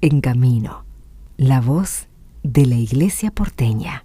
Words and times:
en 0.00 0.20
camino. 0.20 0.84
La 1.36 1.60
voz 1.60 2.08
de 2.42 2.66
la 2.66 2.76
Iglesia 2.76 3.30
porteña. 3.30 4.04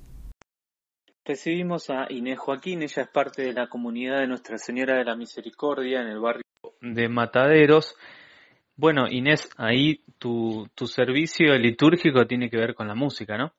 Recibimos 1.26 1.90
a 1.90 2.08
Inés 2.10 2.40
Joaquín, 2.40 2.82
ella 2.82 3.04
es 3.04 3.08
parte 3.08 3.44
de 3.44 3.54
la 3.54 3.68
comunidad 3.68 4.20
de 4.20 4.28
Nuestra 4.28 4.58
Señora 4.58 4.98
de 4.98 5.06
la 5.06 5.16
Misericordia 5.16 6.02
en 6.02 6.08
el 6.08 6.20
barrio 6.20 6.44
de 6.82 7.08
Mataderos. 7.08 7.96
Bueno, 8.76 9.08
Inés, 9.08 9.50
ahí 9.58 10.04
tu, 10.18 10.68
tu 10.76 10.88
servicio 10.88 11.58
litúrgico 11.58 12.26
tiene 12.28 12.50
que 12.50 12.58
ver 12.58 12.76
con 12.76 12.88
la 12.88 12.96
música, 12.96 13.38
¿no? 13.38 13.54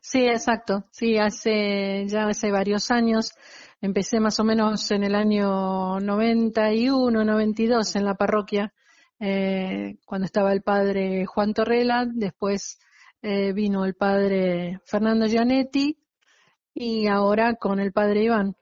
Sí, 0.00 0.26
exacto. 0.26 0.84
Sí, 0.90 1.18
hace 1.18 2.04
ya 2.06 2.26
hace 2.26 2.50
varios 2.50 2.90
años. 2.90 3.32
Empecé 3.80 4.20
más 4.20 4.38
o 4.38 4.44
menos 4.44 4.90
en 4.90 5.02
el 5.02 5.14
año 5.14 5.98
91, 6.00 7.24
92 7.24 7.96
en 7.96 8.04
la 8.04 8.14
parroquia, 8.14 8.72
eh, 9.26 9.96
cuando 10.04 10.26
estaba 10.26 10.52
el 10.52 10.60
padre 10.60 11.24
Juan 11.24 11.54
Torrela. 11.54 12.06
Después 12.06 12.78
eh, 13.22 13.54
vino 13.54 13.86
el 13.86 13.94
padre 13.94 14.80
Fernando 14.84 15.26
Gianetti 15.26 15.96
y 16.74 17.06
ahora 17.06 17.54
con 17.54 17.80
el 17.80 17.90
padre 17.92 18.24
Iván. 18.24 18.54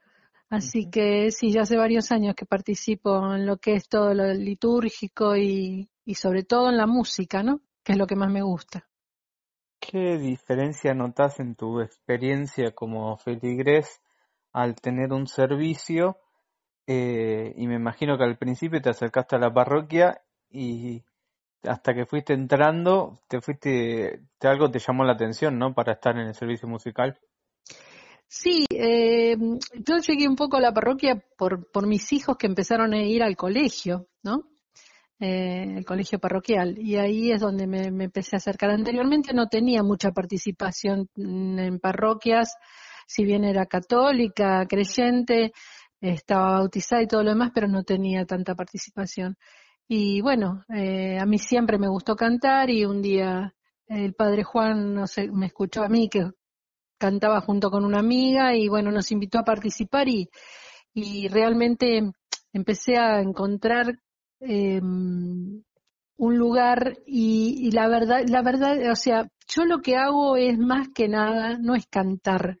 Así 0.49 0.89
que 0.89 1.31
sí, 1.31 1.51
ya 1.51 1.63
hace 1.63 1.75
varios 1.75 2.13
años 2.13 2.35
que 2.35 2.45
participo 2.45 3.35
en 3.35 3.45
lo 3.45 3.57
que 3.57 3.73
es 3.73 3.89
todo 3.89 4.13
lo 4.13 4.33
litúrgico 4.33 5.35
y, 5.35 5.89
y 6.05 6.15
sobre 6.15 6.43
todo 6.43 6.69
en 6.69 6.77
la 6.77 6.87
música, 6.87 7.43
¿no? 7.43 7.59
Que 7.83 7.93
es 7.93 7.97
lo 7.97 8.07
que 8.07 8.15
más 8.15 8.31
me 8.31 8.41
gusta. 8.41 8.87
¿Qué 9.81 10.17
diferencia 10.17 10.93
notas 10.93 11.41
en 11.41 11.55
tu 11.55 11.81
experiencia 11.81 12.71
como 12.71 13.17
feligres 13.17 13.99
al 14.53 14.75
tener 14.75 15.11
un 15.11 15.27
servicio? 15.27 16.19
Eh, 16.87 17.53
y 17.57 17.67
me 17.67 17.75
imagino 17.75 18.17
que 18.17 18.23
al 18.23 18.37
principio 18.37 18.81
te 18.81 18.91
acercaste 18.91 19.35
a 19.35 19.39
la 19.39 19.53
parroquia 19.53 20.21
y 20.53 21.03
hasta 21.63 21.93
que 21.93 22.05
fuiste 22.05 22.33
entrando, 22.33 23.19
te 23.27 23.41
fuiste, 23.41 24.21
te, 24.37 24.47
algo 24.47 24.69
te 24.69 24.79
llamó 24.79 25.03
la 25.03 25.13
atención, 25.13 25.57
¿no? 25.57 25.73
Para 25.73 25.93
estar 25.93 26.15
en 26.17 26.27
el 26.27 26.35
servicio 26.35 26.67
musical. 26.67 27.19
Sí, 28.27 28.65
eh, 28.69 29.35
yo 29.37 29.97
llegué 29.97 30.27
un 30.27 30.35
poco 30.35 30.57
a 30.57 30.61
la 30.61 30.73
parroquia 30.73 31.23
por, 31.37 31.69
por 31.71 31.87
mis 31.87 32.11
hijos 32.13 32.37
que 32.37 32.47
empezaron 32.47 32.93
a 32.93 33.01
ir 33.03 33.23
al 33.23 33.35
colegio, 33.35 34.07
¿no? 34.23 34.49
Eh, 35.19 35.75
el 35.77 35.85
colegio 35.85 36.19
parroquial, 36.19 36.77
y 36.77 36.97
ahí 36.97 37.31
es 37.31 37.39
donde 37.39 37.67
me, 37.67 37.85
empecé 38.03 38.35
a 38.35 38.37
acercar. 38.37 38.71
Anteriormente 38.71 39.33
no 39.33 39.47
tenía 39.47 39.81
mucha 39.83 40.11
participación 40.11 41.07
en 41.15 41.79
parroquias, 41.79 42.55
si 43.07 43.23
bien 43.23 43.43
era 43.45 43.65
católica, 43.67 44.65
creyente, 44.67 45.53
estaba 46.01 46.59
bautizada 46.59 47.03
y 47.03 47.07
todo 47.07 47.23
lo 47.23 47.29
demás, 47.29 47.51
pero 47.53 47.67
no 47.67 47.83
tenía 47.83 48.25
tanta 48.25 48.55
participación. 48.55 49.37
Y 49.87 50.21
bueno, 50.21 50.63
eh, 50.73 51.17
a 51.19 51.25
mí 51.25 51.37
siempre 51.37 51.77
me 51.77 51.87
gustó 51.87 52.15
cantar 52.15 52.69
y 52.69 52.85
un 52.85 53.01
día 53.01 53.53
el 53.87 54.13
padre 54.13 54.43
Juan 54.43 54.93
no 54.93 55.07
sé, 55.07 55.29
me 55.31 55.47
escuchó 55.47 55.83
a 55.83 55.89
mí 55.89 56.09
que 56.09 56.31
cantaba 56.97 57.41
junto 57.41 57.69
con 57.69 57.85
una 57.85 57.99
amiga 57.99 58.55
y 58.55 58.67
bueno, 58.69 58.91
nos 58.91 59.11
invitó 59.11 59.39
a 59.39 59.43
participar 59.43 60.07
y, 60.07 60.29
y 60.93 61.27
realmente 61.27 62.11
empecé 62.53 62.97
a 62.97 63.19
encontrar 63.19 63.99
eh, 64.39 64.79
un 64.81 66.37
lugar 66.37 66.97
y, 67.05 67.67
y, 67.67 67.71
la 67.71 67.87
verdad, 67.87 68.23
la 68.27 68.41
verdad, 68.41 68.91
o 68.91 68.95
sea, 68.95 69.27
yo 69.47 69.65
lo 69.65 69.79
que 69.79 69.95
hago 69.95 70.37
es 70.37 70.57
más 70.57 70.89
que 70.93 71.07
nada, 71.07 71.57
no 71.59 71.75
es 71.75 71.85
cantar, 71.87 72.59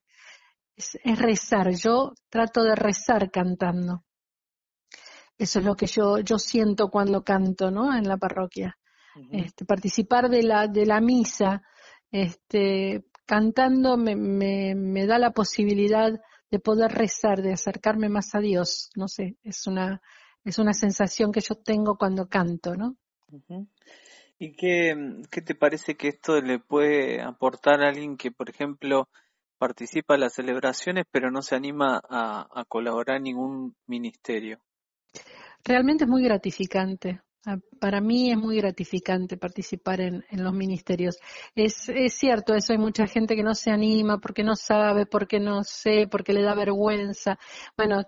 es, 0.75 0.97
rezar. 1.19 1.71
Yo 1.75 2.13
trato 2.29 2.63
de 2.63 2.75
rezar 2.75 3.31
cantando. 3.31 4.03
Eso 5.37 5.59
es 5.59 5.65
lo 5.65 5.75
que 5.75 5.87
yo, 5.87 6.19
yo 6.19 6.37
siento 6.37 6.89
cuando 6.89 7.23
canto, 7.23 7.71
¿no? 7.71 7.95
En 7.95 8.07
la 8.07 8.17
parroquia. 8.17 8.77
este, 9.31 9.65
participar 9.65 10.29
de 10.29 10.43
la, 10.43 10.67
de 10.67 10.85
la 10.85 10.99
misa, 10.99 11.61
este, 12.11 13.05
cantando 13.25 13.95
me, 13.95 14.15
me, 14.15 14.73
me 14.75 15.05
da 15.05 15.19
la 15.19 15.31
posibilidad 15.31 16.11
de 16.49 16.59
poder 16.59 16.91
rezar, 16.91 17.41
de 17.41 17.53
acercarme 17.53 18.09
más 18.09 18.35
a 18.35 18.39
Dios. 18.39 18.91
No 18.95 19.07
sé, 19.07 19.37
es 19.43 19.65
una, 19.65 20.01
es 20.43 20.59
una 20.59 20.73
sensación 20.73 21.31
que 21.31 21.41
yo 21.41 21.55
tengo 21.55 21.97
cuando 21.97 22.27
canto, 22.27 22.75
¿no? 22.75 22.95
¿Y 24.37 24.55
qué, 24.55 24.95
qué 25.31 25.41
te 25.41 25.55
parece 25.55 25.95
que 25.95 26.09
esto 26.09 26.39
le 26.41 26.59
puede 26.59 27.21
aportar 27.21 27.81
a 27.81 27.89
alguien 27.89 28.17
que, 28.17 28.31
por 28.31 28.49
ejemplo, 28.49 29.09
participa 29.57 30.15
en 30.15 30.21
las 30.21 30.33
celebraciones 30.33 31.05
pero 31.09 31.31
no 31.31 31.41
se 31.41 31.55
anima 31.55 32.01
a, 32.07 32.65
colaborar 32.67 33.17
en 33.17 33.23
ningún 33.23 33.75
ministerio? 33.87 34.59
Realmente 35.63 36.03
es 36.03 36.09
muy 36.09 36.23
gratificante. 36.23 37.21
Para 37.79 37.99
mí 37.99 38.31
es 38.31 38.37
muy 38.37 38.57
gratificante 38.57 39.35
participar 39.35 39.99
en, 39.99 40.25
en 40.29 40.43
los 40.43 40.53
ministerios. 40.53 41.17
Es, 41.55 41.89
es, 41.89 42.13
cierto, 42.13 42.53
eso 42.53 42.71
hay 42.71 42.79
mucha 42.79 43.05
gente 43.05 43.35
que 43.35 43.43
no 43.43 43.53
se 43.53 43.69
anima 43.69 44.19
porque 44.19 44.43
no 44.43 44.55
sabe, 44.55 45.05
porque 45.05 45.39
no 45.39 45.63
sé, 45.63 46.07
porque 46.09 46.31
le 46.33 46.41
da 46.41 46.55
vergüenza. 46.55 47.37
Bueno, 47.75 48.03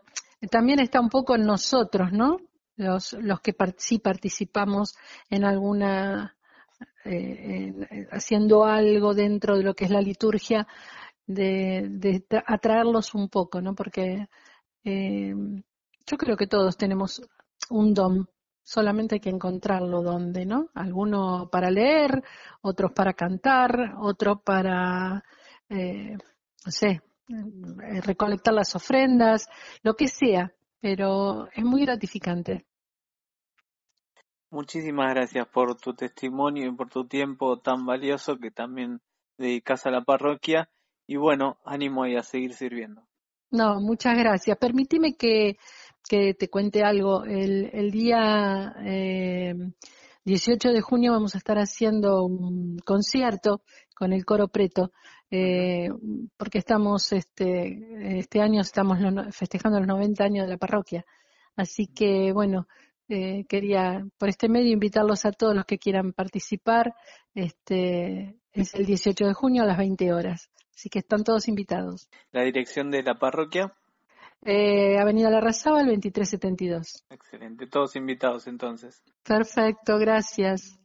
también 0.50 0.80
está 0.80 1.02
un 1.02 1.10
poco 1.10 1.36
en 1.36 1.46
nosotros, 1.46 2.14
¿no? 2.14 2.38
Los, 2.78 3.14
los 3.14 3.42
que 3.42 3.54
sí 3.78 4.00
participamos 4.00 4.96
en 5.30 5.44
alguna, 5.44 6.38
eh, 7.04 7.74
haciendo 8.12 8.64
algo 8.66 9.14
dentro 9.14 9.58
de 9.58 9.64
lo 9.64 9.74
que 9.74 9.86
es 9.86 9.92
la 9.92 10.02
liturgia, 10.02 10.66
de, 11.28 11.88
de 11.90 12.24
atraerlos 12.46 13.14
un 13.16 13.30
poco, 13.30 13.62
¿no? 13.62 13.76
Porque 13.76 14.28
eh, 14.84 15.34
yo 16.06 16.18
creo 16.18 16.38
que 16.38 16.48
todos 16.48 16.78
tenemos 16.78 17.22
un 17.70 17.94
don, 17.94 18.30
solamente 18.64 19.16
hay 19.16 19.22
que 19.22 19.30
encontrarlo 19.30 20.02
donde, 20.02 20.46
¿no? 20.46 20.70
Algunos 20.74 21.50
para 21.50 21.70
leer, 21.70 22.24
otros 22.62 22.92
para 22.94 23.14
cantar, 23.14 23.96
otros 24.00 24.42
para, 24.44 25.24
eh, 25.70 26.18
no 26.66 26.72
sé, 26.72 27.02
eh, 27.30 28.02
recolectar 28.02 28.54
las 28.54 28.76
ofrendas, 28.76 29.48
lo 29.84 29.96
que 29.96 30.08
sea, 30.08 30.54
pero 30.80 31.48
es 31.54 31.64
muy 31.64 31.82
gratificante. 31.82 32.66
Muchísimas 34.50 35.14
gracias 35.14 35.48
por 35.48 35.76
tu 35.76 35.94
testimonio 35.94 36.68
y 36.68 36.72
por 36.72 36.90
tu 36.90 37.08
tiempo 37.08 37.60
tan 37.60 37.86
valioso 37.86 38.38
que 38.38 38.52
también 38.52 39.02
dedicas 39.38 39.86
a 39.86 39.92
la 39.92 40.04
parroquia 40.04 40.70
y 41.08 41.18
bueno, 41.18 41.58
ánimo 41.66 42.04
ahí 42.04 42.16
a 42.16 42.24
seguir 42.24 42.54
sirviendo. 42.54 43.08
No, 43.52 43.80
muchas 43.80 44.18
gracias. 44.18 44.58
Permíteme 44.58 45.16
que, 45.16 45.58
que 46.08 46.34
te 46.34 46.50
cuente 46.50 46.84
algo. 46.84 47.24
El, 47.24 47.92
día 47.92 48.76
eh, 48.86 49.56
18 50.24 50.72
de 50.72 50.82
junio 50.82 51.12
vamos 51.12 51.36
a 51.36 51.38
estar 51.38 51.58
haciendo 51.58 52.24
un 52.24 52.78
concierto 52.80 53.62
con 53.96 54.14
el 54.14 54.26
coro 54.26 54.48
preto 54.48 54.92
eh, 55.32 55.90
porque 56.38 56.60
estamos 56.60 57.12
este 57.14 58.20
este 58.20 58.42
año 58.42 58.62
estamos 58.62 59.00
festejando 59.32 59.80
los 59.80 59.88
90 59.88 60.24
años 60.24 60.46
de 60.46 60.52
la 60.52 60.58
parroquia. 60.58 61.06
Así 61.56 61.88
que 61.88 62.32
bueno 62.32 62.68
eh, 63.08 63.46
quería 63.48 64.06
por 64.18 64.30
este 64.30 64.50
medio 64.50 64.74
invitarlos 64.74 65.26
a 65.26 65.32
todos 65.32 65.56
los 65.56 65.66
que 65.66 65.78
quieran 65.78 66.14
participar. 66.14 66.94
Este 67.34 68.36
es 68.52 68.74
el 68.76 68.86
18 68.86 69.28
de 69.28 69.34
junio 69.34 69.64
a 69.64 69.66
las 69.66 69.78
20 69.78 70.14
horas. 70.14 70.50
Así 70.76 70.90
que 70.90 71.00
están 71.00 71.24
todos 71.24 71.48
invitados. 71.48 72.10
La 72.32 72.44
dirección 72.44 72.92
de 72.92 73.04
la 73.04 73.16
parroquia 73.16 73.74
eh, 74.46 74.98
Avenida 75.00 75.30
La 75.30 75.42
Razaba, 75.42 75.82
el 75.82 75.88
2372. 75.88 77.04
Excelente, 77.10 77.68
todos 77.68 77.96
invitados 77.96 78.48
entonces. 78.48 79.04
Perfecto, 79.24 79.98
gracias. 79.98 80.80